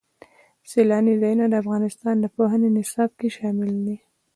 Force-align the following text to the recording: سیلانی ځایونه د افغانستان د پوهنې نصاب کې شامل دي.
سیلانی 0.71 1.13
ځایونه 1.21 1.45
د 1.49 1.53
افغانستان 1.63 2.15
د 2.19 2.25
پوهنې 2.35 2.69
نصاب 2.77 3.11
کې 3.19 3.29
شامل 3.37 3.71
دي. 3.85 3.97